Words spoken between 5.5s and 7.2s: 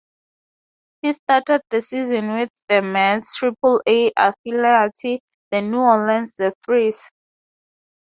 the New Orleans Zephyrs.